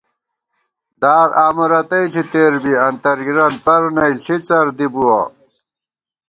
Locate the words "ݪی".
2.13-2.23